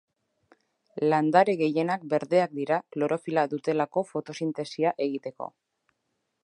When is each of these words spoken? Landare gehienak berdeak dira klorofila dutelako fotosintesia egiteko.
Landare 1.11 1.53
gehienak 1.59 2.07
berdeak 2.13 2.57
dira 2.61 2.81
klorofila 2.97 3.47
dutelako 3.53 4.05
fotosintesia 4.13 4.97
egiteko. 5.09 5.55